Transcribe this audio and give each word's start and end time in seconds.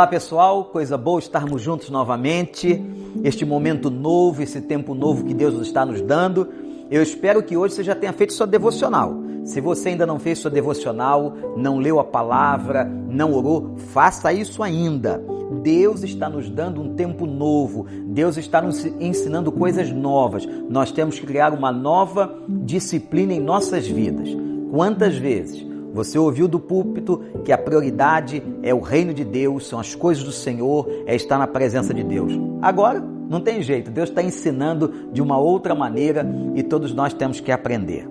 Olá 0.00 0.06
pessoal, 0.06 0.64
coisa 0.64 0.96
boa 0.96 1.18
estarmos 1.18 1.60
juntos 1.60 1.90
novamente. 1.90 2.82
Este 3.22 3.44
momento 3.44 3.90
novo, 3.90 4.42
esse 4.42 4.58
tempo 4.62 4.94
novo 4.94 5.26
que 5.26 5.34
Deus 5.34 5.60
está 5.60 5.84
nos 5.84 6.00
dando. 6.00 6.48
Eu 6.90 7.02
espero 7.02 7.42
que 7.42 7.54
hoje 7.54 7.74
você 7.74 7.84
já 7.84 7.94
tenha 7.94 8.10
feito 8.14 8.32
sua 8.32 8.46
devocional. 8.46 9.14
Se 9.44 9.60
você 9.60 9.90
ainda 9.90 10.06
não 10.06 10.18
fez 10.18 10.38
sua 10.38 10.50
devocional, 10.50 11.34
não 11.54 11.76
leu 11.76 12.00
a 12.00 12.04
palavra, 12.04 12.82
não 12.82 13.34
orou, 13.34 13.74
faça 13.92 14.32
isso 14.32 14.62
ainda. 14.62 15.22
Deus 15.62 16.02
está 16.02 16.30
nos 16.30 16.48
dando 16.48 16.80
um 16.80 16.94
tempo 16.94 17.26
novo, 17.26 17.84
Deus 18.06 18.38
está 18.38 18.62
nos 18.62 18.82
ensinando 18.82 19.52
coisas 19.52 19.92
novas. 19.92 20.48
Nós 20.70 20.90
temos 20.90 21.20
que 21.20 21.26
criar 21.26 21.52
uma 21.52 21.70
nova 21.70 22.38
disciplina 22.48 23.34
em 23.34 23.40
nossas 23.40 23.86
vidas. 23.86 24.30
Quantas 24.70 25.18
vezes 25.18 25.69
você 25.92 26.18
ouviu 26.18 26.46
do 26.46 26.60
púlpito 26.60 27.22
que 27.44 27.52
a 27.52 27.58
prioridade 27.58 28.42
é 28.62 28.72
o 28.72 28.80
reino 28.80 29.12
de 29.12 29.24
Deus, 29.24 29.66
são 29.66 29.78
as 29.78 29.94
coisas 29.94 30.22
do 30.22 30.32
Senhor, 30.32 30.88
é 31.06 31.14
estar 31.14 31.38
na 31.38 31.46
presença 31.46 31.92
de 31.92 32.02
Deus. 32.02 32.32
Agora, 32.62 33.00
não 33.00 33.40
tem 33.40 33.62
jeito, 33.62 33.90
Deus 33.90 34.08
está 34.08 34.22
ensinando 34.22 35.10
de 35.12 35.20
uma 35.20 35.38
outra 35.38 35.74
maneira 35.74 36.26
e 36.54 36.62
todos 36.62 36.92
nós 36.92 37.12
temos 37.12 37.40
que 37.40 37.52
aprender. 37.52 38.08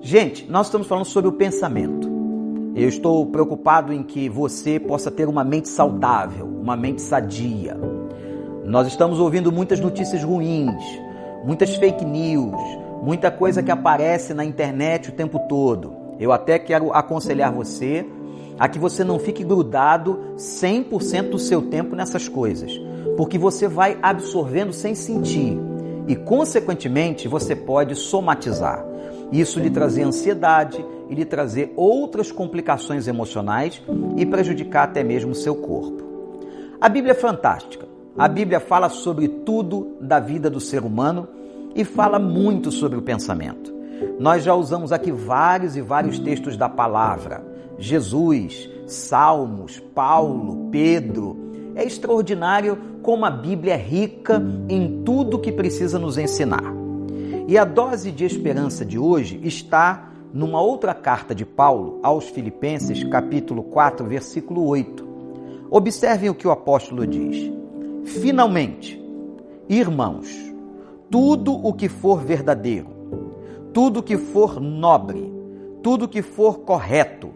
Gente, 0.00 0.50
nós 0.50 0.66
estamos 0.66 0.86
falando 0.86 1.04
sobre 1.04 1.28
o 1.28 1.32
pensamento. 1.32 2.08
Eu 2.74 2.88
estou 2.88 3.26
preocupado 3.26 3.92
em 3.92 4.02
que 4.02 4.28
você 4.28 4.78
possa 4.78 5.10
ter 5.10 5.28
uma 5.28 5.44
mente 5.44 5.68
saudável, 5.68 6.46
uma 6.46 6.76
mente 6.76 7.02
sadia. 7.02 7.76
Nós 8.64 8.86
estamos 8.86 9.18
ouvindo 9.18 9.50
muitas 9.50 9.80
notícias 9.80 10.22
ruins, 10.22 10.82
muitas 11.44 11.74
fake 11.76 12.04
news, 12.04 12.54
muita 13.02 13.30
coisa 13.30 13.62
que 13.62 13.70
aparece 13.70 14.32
na 14.32 14.44
internet 14.44 15.10
o 15.10 15.12
tempo 15.12 15.38
todo. 15.48 15.99
Eu 16.20 16.32
até 16.32 16.58
quero 16.58 16.92
aconselhar 16.92 17.50
você 17.50 18.06
a 18.58 18.68
que 18.68 18.78
você 18.78 19.02
não 19.02 19.18
fique 19.18 19.42
grudado 19.42 20.34
100% 20.36 21.30
do 21.30 21.38
seu 21.38 21.62
tempo 21.62 21.96
nessas 21.96 22.28
coisas, 22.28 22.78
porque 23.16 23.38
você 23.38 23.66
vai 23.66 23.98
absorvendo 24.02 24.70
sem 24.70 24.94
sentir 24.94 25.58
e, 26.06 26.14
consequentemente, 26.14 27.26
você 27.26 27.56
pode 27.56 27.96
somatizar. 27.96 28.84
Isso 29.32 29.58
lhe 29.58 29.70
trazer 29.70 30.02
ansiedade 30.02 30.84
e 31.08 31.14
lhe 31.14 31.24
trazer 31.24 31.72
outras 31.74 32.30
complicações 32.30 33.08
emocionais 33.08 33.82
e 34.18 34.26
prejudicar 34.26 34.84
até 34.84 35.02
mesmo 35.02 35.30
o 35.30 35.34
seu 35.34 35.54
corpo. 35.54 36.04
A 36.78 36.88
Bíblia 36.88 37.12
é 37.12 37.14
fantástica. 37.14 37.88
A 38.18 38.28
Bíblia 38.28 38.60
fala 38.60 38.90
sobre 38.90 39.26
tudo 39.26 39.96
da 40.00 40.20
vida 40.20 40.50
do 40.50 40.60
ser 40.60 40.82
humano 40.82 41.28
e 41.74 41.82
fala 41.82 42.18
muito 42.18 42.70
sobre 42.70 42.98
o 42.98 43.02
pensamento. 43.02 43.79
Nós 44.20 44.44
já 44.44 44.54
usamos 44.54 44.92
aqui 44.92 45.10
vários 45.10 45.78
e 45.78 45.80
vários 45.80 46.18
textos 46.18 46.54
da 46.54 46.68
palavra. 46.68 47.42
Jesus, 47.78 48.68
Salmos, 48.86 49.80
Paulo, 49.94 50.68
Pedro. 50.70 51.38
É 51.74 51.82
extraordinário 51.84 52.76
como 53.02 53.24
a 53.24 53.30
Bíblia 53.30 53.72
é 53.72 53.78
rica 53.78 54.42
em 54.68 55.02
tudo 55.04 55.38
que 55.38 55.50
precisa 55.50 55.98
nos 55.98 56.18
ensinar. 56.18 56.70
E 57.48 57.56
a 57.56 57.64
dose 57.64 58.12
de 58.12 58.26
esperança 58.26 58.84
de 58.84 58.98
hoje 58.98 59.40
está 59.42 60.10
numa 60.34 60.60
outra 60.60 60.92
carta 60.92 61.34
de 61.34 61.46
Paulo 61.46 61.98
aos 62.02 62.28
Filipenses, 62.28 63.02
capítulo 63.04 63.62
4, 63.62 64.04
versículo 64.04 64.66
8. 64.66 65.08
Observem 65.70 66.28
o 66.28 66.34
que 66.34 66.46
o 66.46 66.50
apóstolo 66.50 67.06
diz: 67.06 67.50
Finalmente, 68.04 69.02
irmãos, 69.66 70.28
tudo 71.08 71.54
o 71.54 71.72
que 71.72 71.88
for 71.88 72.20
verdadeiro, 72.20 72.99
tudo 73.72 74.02
que 74.02 74.16
for 74.16 74.60
nobre, 74.60 75.32
tudo 75.82 76.08
que 76.08 76.22
for 76.22 76.60
correto, 76.60 77.30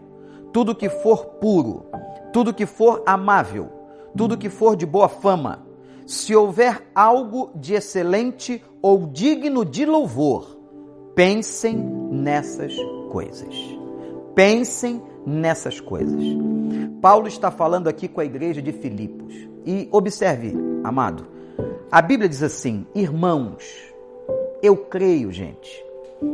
tudo 0.51 0.75
que 0.75 0.89
for 0.89 1.25
puro, 1.25 1.85
tudo 2.31 2.53
que 2.53 2.65
for 2.65 3.03
amável, 3.05 3.69
tudo 4.15 4.37
que 4.37 4.49
for 4.49 4.75
de 4.75 4.85
boa 4.85 5.07
fama, 5.07 5.65
se 6.05 6.35
houver 6.35 6.85
algo 6.93 7.51
de 7.55 7.73
excelente 7.73 8.63
ou 8.81 9.07
digno 9.07 9.65
de 9.65 9.85
louvor, 9.85 10.57
pensem 11.15 11.75
nessas 11.75 12.75
coisas. 13.11 13.55
Pensem 14.35 15.01
nessas 15.25 15.79
coisas. 15.79 16.23
Paulo 17.01 17.27
está 17.27 17.49
falando 17.49 17.87
aqui 17.87 18.07
com 18.07 18.21
a 18.21 18.25
igreja 18.25 18.61
de 18.61 18.71
Filipos. 18.71 19.33
E 19.65 19.87
observe, 19.91 20.53
amado, 20.83 21.25
a 21.91 22.01
Bíblia 22.01 22.29
diz 22.29 22.43
assim: 22.43 22.85
irmãos, 22.93 23.63
eu 24.61 24.77
creio, 24.77 25.31
gente, 25.31 25.84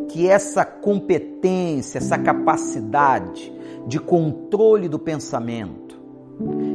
que 0.10 0.28
essa 0.28 0.66
competência, 0.66 1.98
essa 1.98 2.18
capacidade 2.18 3.52
de 3.88 4.00
controle 4.00 4.88
do 4.88 5.00
pensamento, 5.00 6.00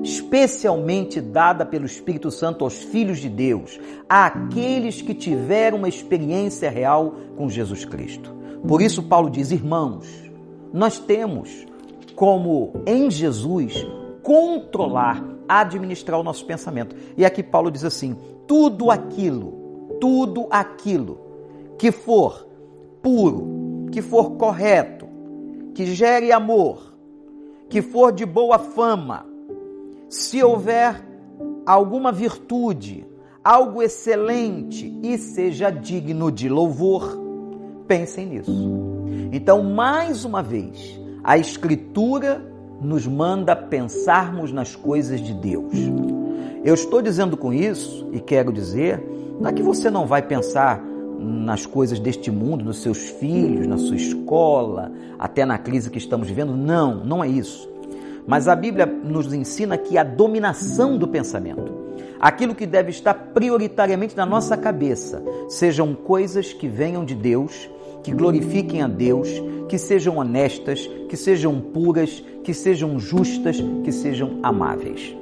especialmente 0.02 1.20
dada 1.20 1.64
pelo 1.66 1.86
Espírito 1.86 2.30
Santo 2.30 2.64
aos 2.64 2.82
filhos 2.82 3.18
de 3.18 3.28
Deus, 3.28 3.80
àqueles 4.08 5.02
que 5.02 5.14
tiveram 5.14 5.78
uma 5.78 5.88
experiência 5.88 6.70
real 6.70 7.14
com 7.36 7.48
Jesus 7.48 7.84
Cristo. 7.84 8.34
Por 8.66 8.80
isso, 8.80 9.02
Paulo 9.02 9.28
diz: 9.30 9.50
irmãos, 9.50 10.06
nós 10.72 10.98
temos 10.98 11.66
como 12.14 12.72
em 12.86 13.10
Jesus 13.10 13.86
controlar, 14.22 15.22
administrar 15.48 16.18
o 16.18 16.24
nosso 16.24 16.44
pensamento. 16.46 16.96
E 17.16 17.24
aqui 17.24 17.42
Paulo 17.42 17.70
diz 17.70 17.84
assim: 17.84 18.16
tudo 18.46 18.90
aquilo, 18.90 19.96
tudo 20.00 20.46
aquilo 20.50 21.20
que 21.78 21.92
for 21.92 22.46
puro, 23.06 23.86
que 23.92 24.02
for 24.02 24.32
correto, 24.32 25.06
que 25.72 25.86
gere 25.86 26.32
amor, 26.32 26.92
que 27.68 27.80
for 27.80 28.10
de 28.10 28.26
boa 28.26 28.58
fama, 28.58 29.24
se 30.08 30.42
houver 30.42 31.06
alguma 31.64 32.10
virtude, 32.10 33.06
algo 33.44 33.80
excelente 33.80 34.92
e 35.04 35.16
seja 35.18 35.70
digno 35.70 36.32
de 36.32 36.48
louvor, 36.48 37.16
pensem 37.86 38.26
nisso. 38.26 38.74
Então, 39.30 39.62
mais 39.62 40.24
uma 40.24 40.42
vez, 40.42 41.00
a 41.22 41.38
Escritura 41.38 42.44
nos 42.80 43.06
manda 43.06 43.54
pensarmos 43.54 44.50
nas 44.50 44.74
coisas 44.74 45.20
de 45.20 45.32
Deus. 45.32 45.74
Eu 46.64 46.74
estou 46.74 47.00
dizendo 47.00 47.36
com 47.36 47.52
isso 47.52 48.08
e 48.12 48.18
quero 48.18 48.52
dizer, 48.52 49.00
não 49.38 49.48
é 49.48 49.52
que 49.52 49.62
você 49.62 49.90
não 49.90 50.06
vai 50.06 50.22
pensar 50.22 50.82
nas 51.18 51.64
coisas 51.64 51.98
deste 51.98 52.30
mundo, 52.30 52.64
nos 52.64 52.82
seus 52.82 52.98
filhos, 52.98 53.66
na 53.66 53.78
sua 53.78 53.96
escola, 53.96 54.92
até 55.18 55.44
na 55.44 55.58
crise 55.58 55.90
que 55.90 55.98
estamos 55.98 56.28
vivendo. 56.28 56.56
Não, 56.56 57.04
não 57.04 57.24
é 57.24 57.28
isso. 57.28 57.68
Mas 58.26 58.48
a 58.48 58.56
Bíblia 58.56 58.86
nos 58.86 59.32
ensina 59.32 59.78
que 59.78 59.96
a 59.96 60.02
dominação 60.02 60.98
do 60.98 61.06
pensamento, 61.06 61.72
aquilo 62.20 62.54
que 62.54 62.66
deve 62.66 62.90
estar 62.90 63.14
prioritariamente 63.14 64.16
na 64.16 64.26
nossa 64.26 64.56
cabeça, 64.56 65.22
sejam 65.48 65.94
coisas 65.94 66.52
que 66.52 66.66
venham 66.66 67.04
de 67.04 67.14
Deus, 67.14 67.70
que 68.02 68.12
glorifiquem 68.12 68.82
a 68.82 68.88
Deus, 68.88 69.28
que 69.68 69.78
sejam 69.78 70.16
honestas, 70.16 70.88
que 71.08 71.16
sejam 71.16 71.60
puras, 71.60 72.22
que 72.42 72.52
sejam 72.52 72.98
justas, 72.98 73.58
que 73.84 73.92
sejam 73.92 74.38
amáveis. 74.42 75.16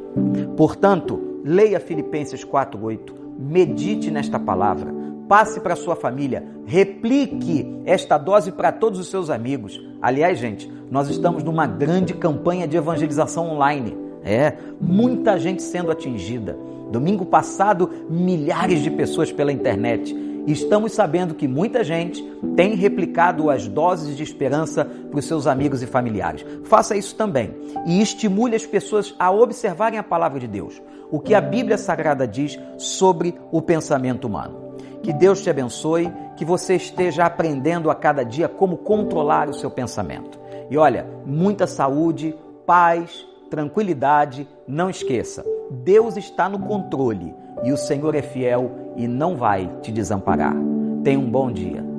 Portanto, 0.56 1.40
leia 1.44 1.80
Filipenses 1.80 2.44
4:8, 2.44 3.14
medite 3.38 4.10
nesta 4.10 4.38
palavra 4.38 5.04
passe 5.28 5.60
para 5.60 5.76
sua 5.76 5.96
família, 5.96 6.44
replique 6.66 7.66
esta 7.84 8.18
dose 8.18 8.52
para 8.52 8.72
todos 8.72 8.98
os 8.98 9.08
seus 9.08 9.30
amigos. 9.30 9.80
Aliás, 10.00 10.38
gente, 10.38 10.70
nós 10.90 11.08
estamos 11.08 11.42
numa 11.42 11.66
grande 11.66 12.14
campanha 12.14 12.68
de 12.68 12.76
evangelização 12.76 13.50
online. 13.50 13.96
É, 14.22 14.54
muita 14.80 15.38
gente 15.38 15.62
sendo 15.62 15.90
atingida. 15.90 16.56
Domingo 16.90 17.26
passado, 17.26 17.90
milhares 18.08 18.80
de 18.80 18.90
pessoas 18.90 19.32
pela 19.32 19.52
internet. 19.52 20.14
Estamos 20.46 20.92
sabendo 20.92 21.34
que 21.34 21.48
muita 21.48 21.82
gente 21.82 22.22
tem 22.54 22.74
replicado 22.74 23.48
as 23.48 23.66
doses 23.66 24.16
de 24.16 24.22
esperança 24.22 24.84
para 24.84 25.18
os 25.18 25.24
seus 25.24 25.46
amigos 25.46 25.82
e 25.82 25.86
familiares. 25.86 26.44
Faça 26.64 26.96
isso 26.96 27.14
também 27.16 27.54
e 27.86 28.02
estimule 28.02 28.54
as 28.54 28.66
pessoas 28.66 29.14
a 29.18 29.30
observarem 29.30 29.98
a 29.98 30.02
palavra 30.02 30.38
de 30.38 30.46
Deus, 30.46 30.80
o 31.10 31.18
que 31.18 31.34
a 31.34 31.40
Bíblia 31.40 31.78
Sagrada 31.78 32.28
diz 32.28 32.58
sobre 32.76 33.34
o 33.50 33.62
pensamento 33.62 34.26
humano. 34.26 34.63
Que 35.04 35.12
Deus 35.12 35.42
te 35.42 35.50
abençoe, 35.50 36.10
que 36.34 36.46
você 36.46 36.76
esteja 36.76 37.26
aprendendo 37.26 37.90
a 37.90 37.94
cada 37.94 38.24
dia 38.24 38.48
como 38.48 38.78
controlar 38.78 39.50
o 39.50 39.54
seu 39.54 39.70
pensamento. 39.70 40.40
E 40.70 40.78
olha, 40.78 41.06
muita 41.26 41.66
saúde, 41.66 42.34
paz, 42.64 43.26
tranquilidade. 43.50 44.48
Não 44.66 44.88
esqueça, 44.88 45.44
Deus 45.70 46.16
está 46.16 46.48
no 46.48 46.58
controle 46.58 47.34
e 47.62 47.70
o 47.70 47.76
Senhor 47.76 48.14
é 48.14 48.22
fiel 48.22 48.70
e 48.96 49.06
não 49.06 49.36
vai 49.36 49.70
te 49.82 49.92
desamparar. 49.92 50.56
Tenha 51.04 51.18
um 51.18 51.30
bom 51.30 51.52
dia. 51.52 51.93